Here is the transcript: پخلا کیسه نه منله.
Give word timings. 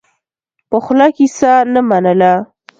پخلا 0.69 1.07
کیسه 1.17 1.51
نه 1.73 1.81
منله. 1.89 2.33